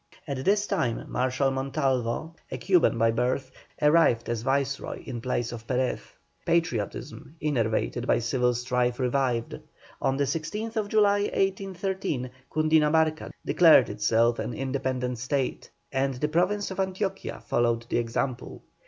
At 0.27 0.43
this 0.45 0.65
time 0.65 1.05
Marshal 1.11 1.51
Montalvo, 1.51 2.33
a 2.51 2.57
Cuban 2.57 2.97
by 2.97 3.11
birth, 3.11 3.51
arrived 3.79 4.29
as 4.29 4.41
Viceroy 4.41 5.03
in 5.05 5.21
place 5.21 5.51
of 5.51 5.67
Perez. 5.67 5.99
Patriotism, 6.43 7.35
enervated 7.39 8.07
by 8.07 8.17
civil 8.17 8.55
strife, 8.55 8.99
revived. 8.99 9.59
On 10.01 10.17
the 10.17 10.23
16th 10.23 10.87
July, 10.87 11.19
1813, 11.25 12.31
Cundinamarca 12.51 13.29
declared 13.45 13.91
itself 13.91 14.39
an 14.39 14.55
independent 14.55 15.19
State, 15.19 15.69
and 15.91 16.15
the 16.15 16.27
Province 16.29 16.71
of 16.71 16.79
Antioquia 16.79 17.39
followed 17.39 17.85
the 17.87 17.99
example. 17.99 18.63